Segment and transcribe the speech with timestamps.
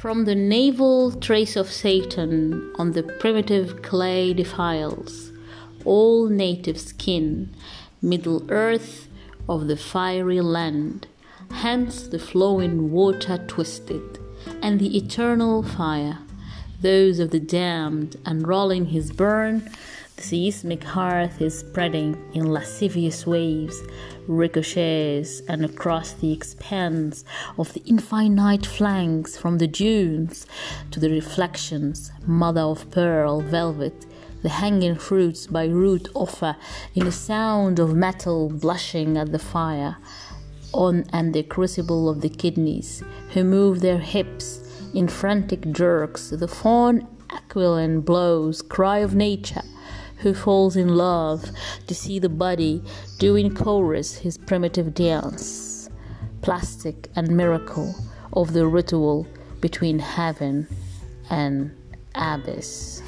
[0.00, 5.30] From the navel trace of Satan on the primitive clay defiles
[5.84, 7.50] all native skin,
[8.00, 9.08] Middle Earth
[9.46, 11.06] of the fiery land,
[11.50, 14.18] hence the flowing water twisted,
[14.62, 16.20] and the eternal fire,
[16.80, 19.70] those of the damned, unrolling his burn
[20.20, 23.80] the seismic hearth is spreading in lascivious waves,
[24.26, 27.24] ricochets, and across the expanse
[27.56, 30.46] of the infinite flanks from the dunes
[30.90, 34.04] to the reflections, mother of pearl, velvet,
[34.42, 36.54] the hanging fruits by root offer
[36.94, 39.96] in a sound of metal blushing at the fire,
[40.72, 43.02] on and the crucible of the kidneys,
[43.32, 44.60] who move their hips
[44.92, 49.62] in frantic jerks, the fawn aquiline blows, cry of nature
[50.20, 51.50] who falls in love
[51.86, 52.82] to see the body
[53.18, 55.88] doing chorus his primitive dance,
[56.42, 57.94] plastic and miracle
[58.32, 59.26] of the ritual
[59.60, 60.66] between heaven
[61.30, 61.70] and
[62.14, 63.02] abyss.